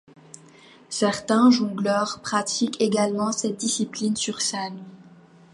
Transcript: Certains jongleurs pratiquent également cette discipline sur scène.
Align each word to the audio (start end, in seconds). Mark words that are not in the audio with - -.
Certains 0.89 1.51
jongleurs 1.51 2.21
pratiquent 2.23 2.81
également 2.81 3.31
cette 3.31 3.57
discipline 3.57 4.15
sur 4.15 4.41
scène. 4.41 4.83